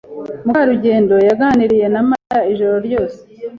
Mukarugendo 0.45 1.15
yaganiriye 1.29 1.87
na 1.93 2.01
Mariya 2.09 2.39
ijoro 2.51 2.75
ryose. 2.87 3.17